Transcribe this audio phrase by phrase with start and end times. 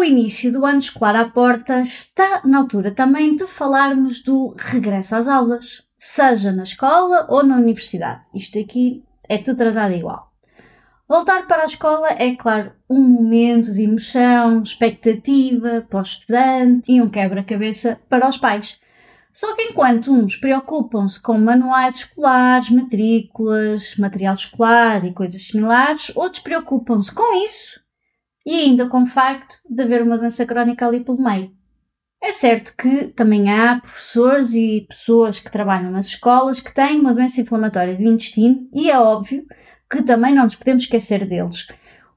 [0.00, 5.14] O início do ano escolar à porta, está na altura também de falarmos do regresso
[5.14, 8.22] às aulas seja na escola ou na universidade.
[8.34, 10.32] Isto aqui é tudo tratado igual.
[11.06, 17.02] Voltar para a escola é, claro, um momento de emoção, expectativa para o estudante e
[17.02, 18.80] um quebra-cabeça para os pais.
[19.34, 26.42] Só que enquanto uns preocupam-se com manuais escolares, matrículas, material escolar e coisas similares, outros
[26.42, 27.79] preocupam-se com isso
[28.46, 31.52] e ainda com o facto de haver uma doença crónica ali pelo meio.
[32.22, 37.14] É certo que também há professores e pessoas que trabalham nas escolas que têm uma
[37.14, 39.46] doença inflamatória do intestino e é óbvio
[39.90, 41.66] que também não nos podemos esquecer deles.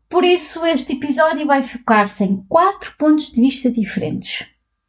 [0.10, 4.46] Por isso, este episódio vai focar-se em quatro pontos de vista diferentes: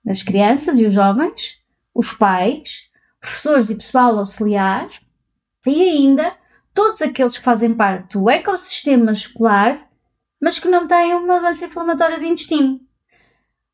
[0.06, 1.60] as crianças e os jovens,
[1.94, 4.88] os pais, professores e pessoal auxiliar
[5.66, 6.36] e ainda
[6.74, 9.88] todos aqueles que fazem parte do ecossistema escolar,
[10.44, 12.78] mas que não têm uma doença inflamatória do intestino.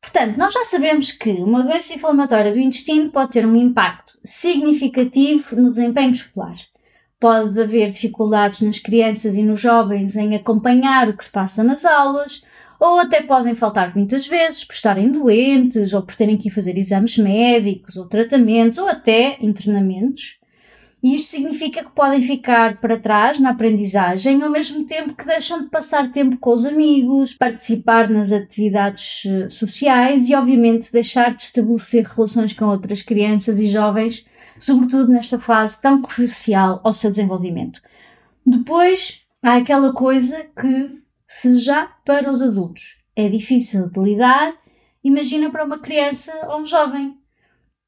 [0.01, 5.57] Portanto, nós já sabemos que uma doença inflamatória do intestino pode ter um impacto significativo
[5.57, 6.55] no desempenho escolar.
[7.19, 11.83] Pode haver dificuldades nas crianças e nos jovens em acompanhar o que se passa nas
[11.83, 12.41] aulas,
[12.79, 16.77] ou até podem faltar muitas vezes por estarem doentes, ou por terem que ir fazer
[16.77, 20.39] exames médicos, ou tratamentos, ou até internamentos.
[21.03, 25.63] E isto significa que podem ficar para trás na aprendizagem, ao mesmo tempo que deixam
[25.63, 31.41] de passar tempo com os amigos, participar nas atividades eh, sociais e, obviamente, deixar de
[31.41, 34.27] estabelecer relações com outras crianças e jovens,
[34.59, 37.81] sobretudo nesta fase tão crucial ao seu desenvolvimento.
[38.45, 44.53] Depois, há aquela coisa que, se já para os adultos é difícil de lidar,
[45.03, 47.17] imagina para uma criança ou um jovem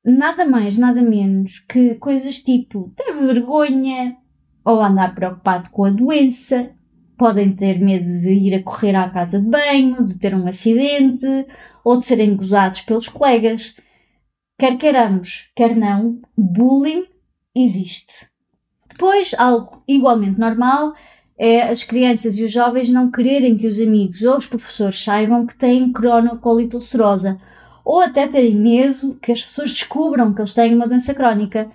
[0.03, 4.17] nada mais, nada menos que coisas tipo ter vergonha
[4.65, 6.71] ou andar preocupado com a doença,
[7.17, 11.25] podem ter medo de ir a correr à casa de banho, de ter um acidente
[11.83, 13.79] ou de serem gozados pelos colegas.
[14.57, 17.05] Quer queiramos, quer não, bullying
[17.55, 18.27] existe.
[18.89, 20.93] Depois, algo igualmente normal
[21.37, 25.45] é as crianças e os jovens não quererem que os amigos ou os professores saibam
[25.45, 27.39] que têm cronocolite ulcerosa
[27.83, 31.69] ou até terem medo que as pessoas descubram que eles têm uma doença crónica.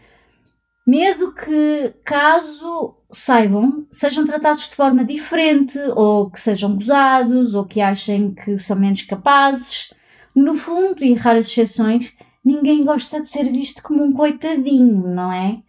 [0.86, 7.80] Medo que, caso saibam, sejam tratados de forma diferente, ou que sejam gozados, ou que
[7.80, 9.92] achem que são menos capazes.
[10.34, 15.62] No fundo, e raras exceções, ninguém gosta de ser visto como um coitadinho, não é?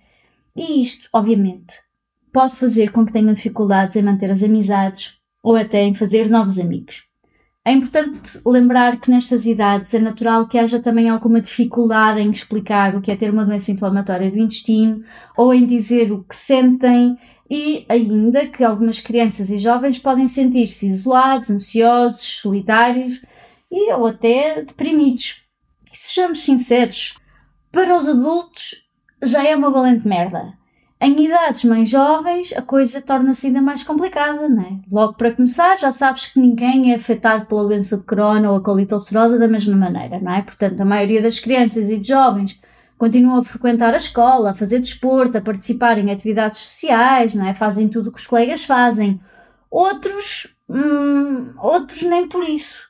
[0.55, 1.75] E isto, obviamente,
[2.31, 6.59] pode fazer com que tenham dificuldades em manter as amizades ou até em fazer novos
[6.59, 7.08] amigos.
[7.69, 12.95] É importante lembrar que nestas idades é natural que haja também alguma dificuldade em explicar
[12.95, 15.03] o que é ter uma doença inflamatória do intestino
[15.37, 17.15] ou em dizer o que sentem
[17.47, 23.21] e ainda que algumas crianças e jovens podem sentir-se isolados, ansiosos, solitários
[23.71, 25.43] e ou até deprimidos.
[25.93, 27.19] E sejamos sinceros,
[27.71, 28.83] para os adultos
[29.21, 30.58] já é uma valente merda.
[31.01, 34.79] Em idades mais jovens, a coisa torna-se ainda mais complicada, não é?
[34.91, 38.61] Logo para começar, já sabes que ninguém é afetado pela doença de corona ou a
[38.61, 40.41] colite ulcerosa da mesma maneira, não é?
[40.41, 42.59] Portanto, a maioria das crianças e de jovens
[42.97, 47.53] continuam a frequentar a escola, a fazer desporto, a participar em atividades sociais, não é?
[47.53, 49.21] Fazem tudo o que os colegas fazem.
[49.71, 52.88] Outros, hum, outros nem por isso.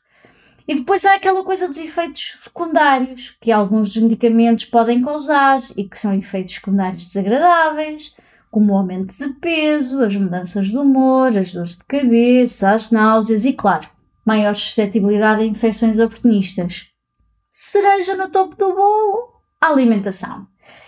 [0.69, 5.89] E depois há aquela coisa dos efeitos secundários, que alguns dos medicamentos podem causar e
[5.89, 8.15] que são efeitos secundários desagradáveis,
[8.51, 13.45] como o aumento de peso, as mudanças de humor, as dores de cabeça, as náuseas
[13.45, 13.89] e, claro,
[14.23, 16.85] maior suscetibilidade a infecções oportunistas.
[17.51, 19.41] Cereja no topo do bolo?
[19.59, 20.45] A alimentação.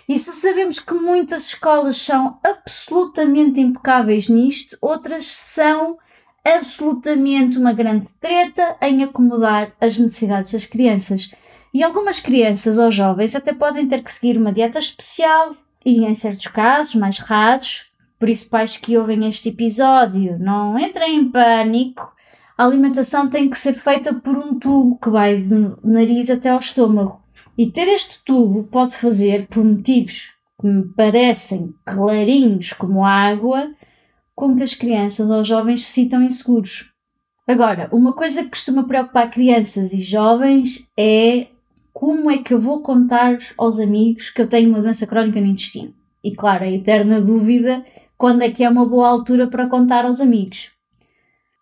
[0.08, 5.98] E se sabemos que muitas escolas são absolutamente impecáveis nisto, outras são
[6.44, 11.32] absolutamente uma grande treta em acomodar as necessidades das crianças.
[11.72, 15.54] E algumas crianças ou jovens até podem ter que seguir uma dieta especial
[15.84, 17.92] e, em certos casos, mais raros,
[18.22, 22.12] por isso, pais que ouvem este episódio, não entrem em pânico.
[22.56, 26.60] A alimentação tem que ser feita por um tubo que vai do nariz até ao
[26.60, 27.20] estômago.
[27.58, 30.30] E ter este tubo pode fazer, por motivos
[30.60, 33.72] que me parecem clarinhos como água,
[34.34, 36.92] com que as crianças ou jovens se sintam inseguros.
[37.46, 41.48] Agora, uma coisa que costuma preocupar crianças e jovens é
[41.92, 45.46] como é que eu vou contar aos amigos que eu tenho uma doença crónica no
[45.46, 45.92] intestino?
[46.24, 47.84] E claro, a eterna dúvida
[48.16, 50.70] quando é que é uma boa altura para contar aos amigos.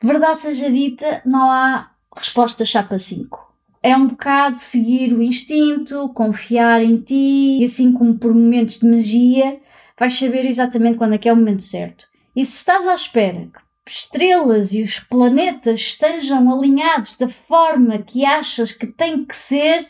[0.02, 3.50] Verdade seja dita, não há resposta chapa 5.
[3.82, 8.86] É um bocado seguir o instinto, confiar em ti, e assim como por momentos de
[8.86, 9.58] magia,
[9.98, 12.09] vais saber exatamente quando é que é o momento certo.
[12.34, 13.48] E se estás à espera
[13.84, 19.88] que estrelas e os planetas estejam alinhados da forma que achas que tem que ser,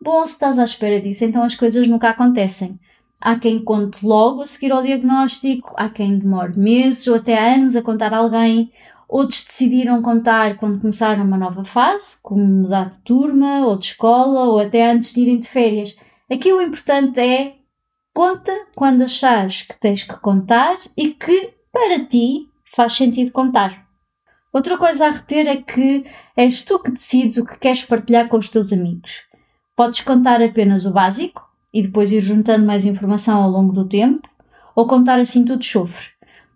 [0.00, 2.78] bom, se estás à espera disso, então as coisas nunca acontecem.
[3.20, 7.74] Há quem conte logo a seguir ao diagnóstico, há quem demore meses ou até anos
[7.74, 8.70] a contar a alguém,
[9.08, 14.46] Outros decidiram contar quando começaram uma nova fase, como mudar de turma ou de escola
[14.46, 15.96] ou até antes de irem de férias.
[16.30, 17.54] Aqui o importante é
[18.14, 23.84] conta quando achares que tens que contar e que para ti faz sentido contar.
[24.52, 26.04] Outra coisa a reter é que
[26.36, 29.24] és tu que decides o que queres partilhar com os teus amigos.
[29.74, 34.28] Podes contar apenas o básico e depois ir juntando mais informação ao longo do tempo,
[34.76, 36.06] ou contar assim tudo chofre.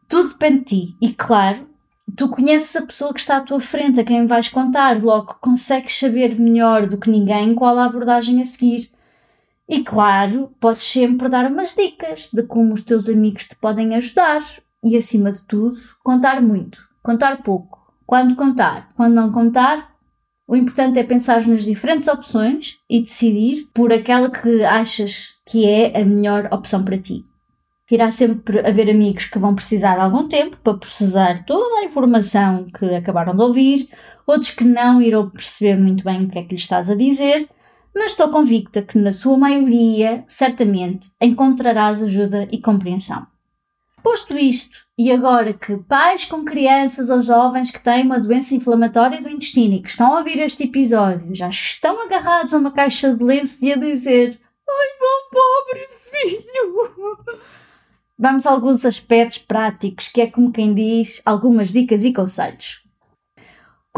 [0.08, 1.68] Tudo depende de ti e, claro,
[2.16, 5.98] tu conheces a pessoa que está à tua frente, a quem vais contar, logo consegues
[5.98, 8.92] saber melhor do que ninguém qual a abordagem a seguir.
[9.68, 14.42] E claro, podes sempre dar umas dicas de como os teus amigos te podem ajudar
[14.82, 17.78] e, acima de tudo, contar muito, contar pouco.
[18.06, 19.94] Quando contar, quando não contar,
[20.46, 26.00] o importante é pensar nas diferentes opções e decidir por aquela que achas que é
[26.00, 27.28] a melhor opção para ti
[27.90, 32.66] irá sempre haver amigos que vão precisar de algum tempo para processar toda a informação
[32.66, 33.88] que acabaram de ouvir,
[34.26, 37.48] outros que não irão perceber muito bem o que é que lhes estás a dizer,
[37.98, 43.26] mas estou convicta que na sua maioria, certamente, encontrarás ajuda e compreensão.
[44.02, 49.20] Posto isto, e agora que pais com crianças ou jovens que têm uma doença inflamatória
[49.20, 53.12] do intestino e que estão a ouvir este episódio já estão agarrados a uma caixa
[53.12, 57.48] de lenços e a dizer Ai, meu pobre filho!
[58.16, 62.87] vamos a alguns aspectos práticos, que é como quem diz, algumas dicas e conselhos.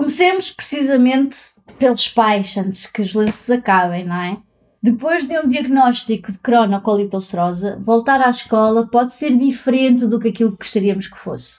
[0.01, 1.37] Comecemos precisamente
[1.79, 4.39] pelos pais, antes que os lenços acabem, não é?
[4.83, 10.29] Depois de um diagnóstico de cronocolite ulcerosa, voltar à escola pode ser diferente do que
[10.29, 11.59] aquilo que gostaríamos que fosse.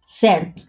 [0.00, 0.66] Certo.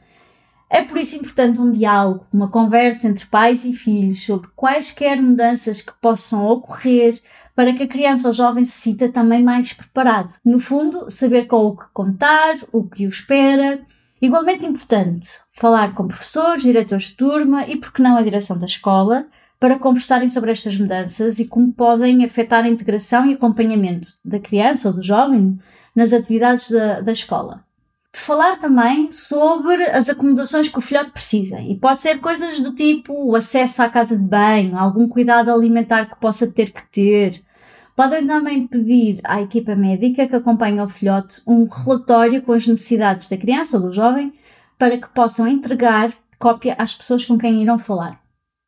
[0.69, 5.81] É por isso importante um diálogo, uma conversa entre pais e filhos sobre quaisquer mudanças
[5.81, 7.21] que possam ocorrer
[7.56, 10.33] para que a criança ou jovem se sinta também mais preparado.
[10.44, 13.80] No fundo, saber com o que contar, o que o espera.
[14.22, 18.66] Igualmente importante, falar com professores, diretores de turma e, por que não, a direção da
[18.66, 19.28] escola,
[19.60, 24.88] para conversarem sobre estas mudanças e como podem afetar a integração e acompanhamento da criança
[24.88, 25.60] ou do jovem
[25.96, 27.64] nas atividades da, da escola.
[28.14, 31.60] De falar também sobre as acomodações que o filhote precisa.
[31.60, 36.06] E pode ser coisas do tipo o acesso à casa de banho, algum cuidado alimentar
[36.06, 37.44] que possa ter que ter,
[37.97, 43.27] Podem também pedir à equipa médica que acompanhe o filhote um relatório com as necessidades
[43.27, 44.35] da criança ou do jovem
[44.77, 48.21] para que possam entregar cópia às pessoas com quem irão falar.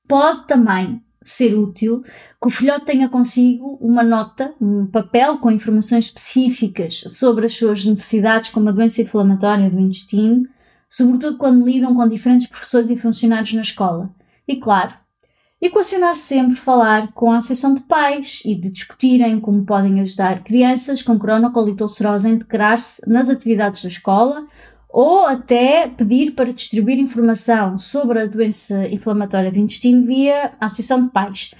[0.07, 6.05] Pode também ser útil que o filhote tenha consigo uma nota, um papel com informações
[6.05, 10.47] específicas sobre as suas necessidades, como a doença inflamatória do intestino,
[10.89, 14.09] sobretudo quando lidam com diferentes professores e funcionários na escola.
[14.47, 14.95] E claro,
[15.61, 21.01] Equacionar sempre falar com a Associação de Pais e de discutirem como podem ajudar crianças
[21.01, 24.47] com cronocolite ulcerosa a integrar-se nas atividades da escola
[24.87, 31.03] ou até pedir para distribuir informação sobre a doença inflamatória do intestino via a Associação
[31.03, 31.53] de Pais.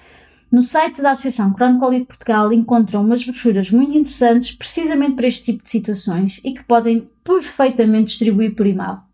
[0.50, 5.62] No site da Associação Cronocolite Portugal encontram umas brochuras muito interessantes precisamente para este tipo
[5.62, 9.08] de situações e que podem perfeitamente distribuir por e-mail.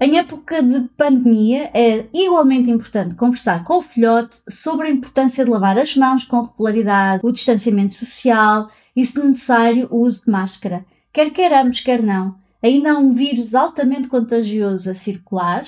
[0.00, 5.50] Em época de pandemia, é igualmente importante conversar com o filhote sobre a importância de
[5.50, 10.86] lavar as mãos com regularidade, o distanciamento social e, se necessário, o uso de máscara.
[11.12, 15.66] Quer queiramos, quer não, ainda há um vírus altamente contagioso a circular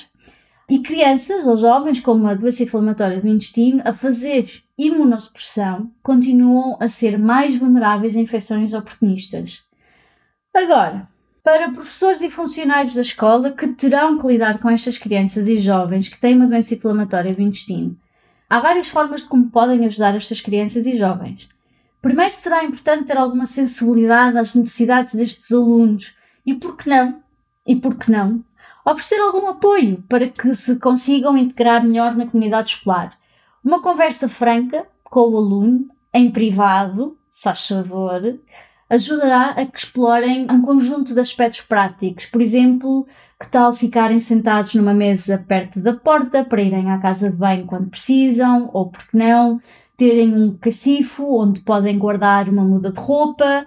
[0.69, 6.89] e crianças ou jovens com uma doença inflamatória do intestino a fazer imunossupressão continuam a
[6.89, 9.65] ser mais vulneráveis a infecções oportunistas.
[10.55, 11.09] Agora,
[11.51, 16.09] para professores e funcionários da escola que terão que lidar com estas crianças e jovens
[16.09, 17.99] que têm uma doença inflamatória do intestino.
[18.49, 21.49] Há várias formas de como podem ajudar estas crianças e jovens.
[22.01, 26.17] Primeiro será importante ter alguma sensibilidade às necessidades destes alunos
[26.47, 27.21] e por que não?
[27.67, 28.45] E por que não?
[28.87, 33.19] Oferecer algum apoio para que se consigam integrar melhor na comunidade escolar.
[33.65, 38.39] Uma conversa franca com o aluno, em privado, se faz favor,
[38.91, 42.27] ajudará a que explorem um conjunto de aspectos práticos.
[42.27, 43.07] Por exemplo,
[43.39, 47.67] que tal ficarem sentados numa mesa perto da porta para irem à casa de banho
[47.67, 49.61] quando precisam, ou porque não,
[49.97, 53.65] terem um cacifo onde podem guardar uma muda de roupa,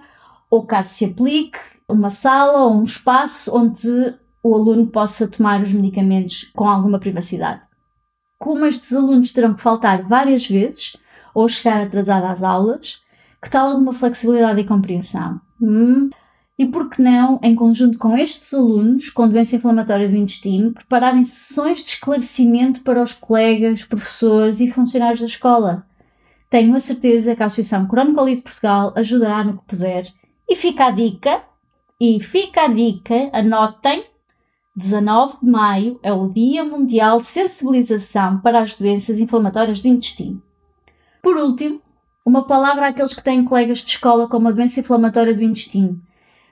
[0.50, 5.72] ou caso se aplique, uma sala ou um espaço onde o aluno possa tomar os
[5.72, 7.66] medicamentos com alguma privacidade.
[8.38, 10.96] Como estes alunos terão que faltar várias vezes
[11.34, 13.02] ou chegar atrasado às aulas,
[13.44, 15.38] que tal alguma flexibilidade e compreensão?
[15.60, 16.08] Hum?
[16.58, 21.24] E por que não, em conjunto com estes alunos com doença inflamatória do intestino, prepararem
[21.24, 25.86] sessões de esclarecimento para os colegas, professores e funcionários da escola?
[26.48, 30.06] Tenho a certeza que a Associação Cronocolite de Portugal ajudará no que puder.
[30.48, 31.42] E fica a dica,
[32.00, 34.04] e fica a dica, anotem,
[34.76, 40.42] 19 de maio é o Dia Mundial de Sensibilização para as Doenças Inflamatórias do Intestino.
[41.22, 41.80] Por último,
[42.24, 46.00] uma palavra àqueles que têm colegas de escola com uma doença inflamatória do intestino.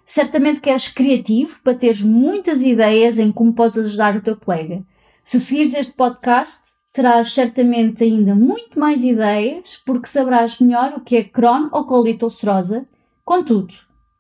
[0.05, 4.85] Certamente que és criativo para teres muitas ideias em como podes ajudar o teu colega.
[5.25, 11.17] Se seguires este podcast, terás certamente ainda muito mais ideias, porque saberás melhor o que
[11.17, 12.87] é Crohn ou colite ulcerosa.
[13.25, 13.73] Contudo,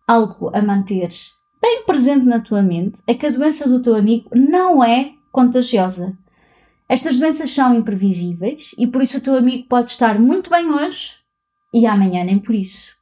[0.06, 1.32] algo a manteres
[1.62, 6.18] bem presente na tua mente é que a doença do teu amigo não é contagiosa.
[6.88, 11.21] Estas doenças são imprevisíveis e por isso o teu amigo pode estar muito bem hoje
[11.72, 12.92] e amanhã nem por isso.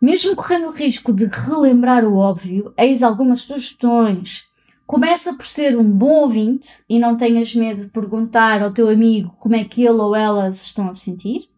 [0.00, 4.44] Mesmo correndo o risco de relembrar o óbvio, eis algumas sugestões.
[4.84, 9.34] Começa por ser um bom ouvinte e não tenhas medo de perguntar ao teu amigo
[9.38, 11.48] como é que ele ou ela se estão a sentir.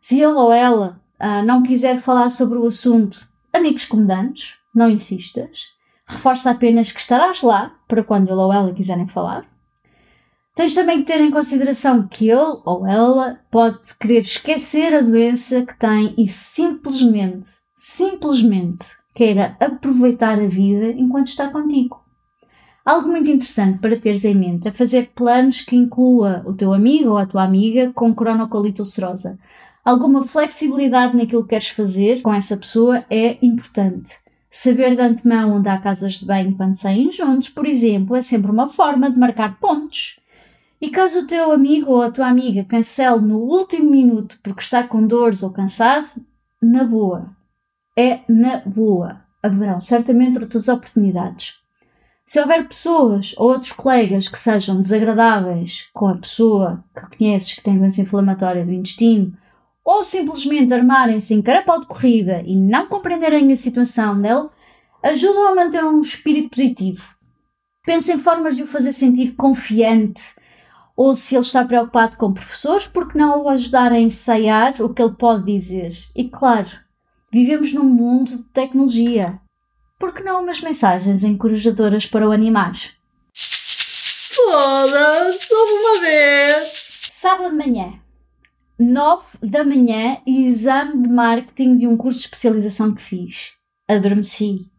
[0.00, 5.66] Se ele ou ela ah, não quiser falar sobre o assunto, amigos comandantes, não insistas.
[6.06, 9.46] Reforça apenas que estarás lá para quando ele ou ela quiserem falar.
[10.56, 15.66] Tens também que ter em consideração que ele ou ela pode querer esquecer a doença
[15.66, 22.02] que tem e simplesmente, simplesmente queira aproveitar a vida enquanto está contigo.
[22.82, 27.10] Algo muito interessante para teres em mente é fazer planos que inclua o teu amigo
[27.10, 29.38] ou a tua amiga com cronocolite ulcerosa.
[29.84, 34.14] Alguma flexibilidade naquilo que queres fazer com essa pessoa é importante.
[34.48, 38.50] Saber de antemão onde há casas de banho quando saem juntos, por exemplo, é sempre
[38.50, 40.18] uma forma de marcar pontos.
[40.80, 44.82] E caso o teu amigo ou a tua amiga cancele no último minuto porque está
[44.82, 46.08] com dores ou cansado,
[46.60, 47.30] na boa.
[47.98, 49.22] É na boa.
[49.42, 51.62] Haverão certamente outras oportunidades.
[52.26, 57.62] Se houver pessoas ou outros colegas que sejam desagradáveis com a pessoa que conheces que
[57.62, 59.32] tem doença inflamatória do intestino,
[59.84, 64.48] ou simplesmente armarem-se em carapau de corrida e não compreenderem a situação dele,
[65.04, 67.04] ajudam a manter um espírito positivo.
[67.84, 70.34] Pense em formas de o fazer sentir confiante
[70.96, 75.02] ou se ele está preocupado com professores, porque não o ajudar a ensaiar o que
[75.02, 75.96] ele pode dizer?
[76.14, 76.70] E claro,
[77.30, 79.38] vivemos num mundo de tecnologia.
[79.98, 82.74] Por que não umas mensagens encorajadoras para o animar?
[83.34, 86.86] Foda-se, uma vez!
[87.10, 88.00] Sábado de manhã,
[88.78, 93.52] 9 da manhã, exame de marketing de um curso de especialização que fiz.
[93.88, 94.70] Adormeci.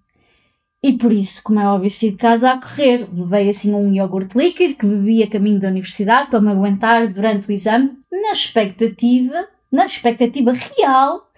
[0.87, 3.05] E por isso, como é óbvio, saí de casa a correr.
[3.13, 7.45] Levei assim um iogurte líquido que bebi a caminho da universidade para me aguentar durante
[7.45, 11.29] o exame, na expectativa, na expectativa real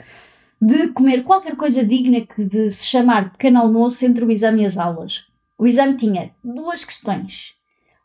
[0.61, 4.65] de comer qualquer coisa digna que de se chamar pequeno almoço entre o exame e
[4.67, 5.25] as aulas.
[5.57, 7.55] O exame tinha duas questões.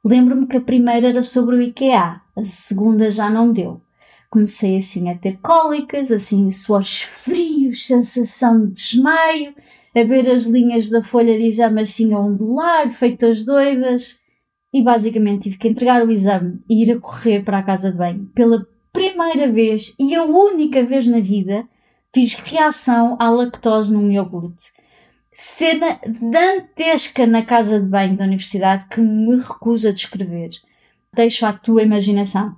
[0.03, 3.83] Lembro-me que a primeira era sobre o IKEA, a segunda já não deu.
[4.31, 9.55] Comecei assim a ter cólicas, assim suores frios, sensação de desmaio,
[9.95, 14.19] a ver as linhas da folha de exame assim a ondular, feitas doidas.
[14.73, 17.97] E basicamente tive que entregar o exame e ir a correr para a casa de
[17.97, 18.29] banho.
[18.35, 21.65] Pela primeira vez e a única vez na vida,
[22.13, 24.73] fiz reação à lactose num iogurte.
[25.33, 30.51] Cena dantesca na casa de banho da universidade que me recuso a descrever.
[31.13, 32.57] Deixo à tua imaginação.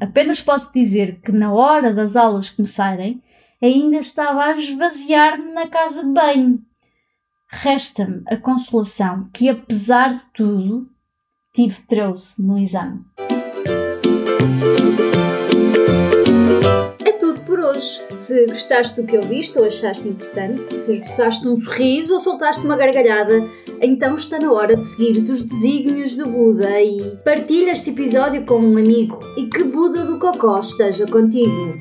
[0.00, 3.20] Apenas posso dizer que na hora das aulas começarem,
[3.62, 6.62] ainda estava a esvaziar-me na casa de banho.
[7.48, 10.88] Resta-me a consolação que, apesar de tudo,
[11.54, 13.00] tive 13 no exame.
[17.04, 18.02] É tudo por hoje.
[18.10, 22.76] Se gostaste do que ouviste ou achaste interessante, se esboçaste um sorriso ou soltaste uma
[22.76, 23.44] gargalhada,
[23.80, 28.58] então está na hora de seguir os desígnios do Buda e partilha este episódio com
[28.58, 31.78] um amigo e que Buda do Cocó esteja contigo.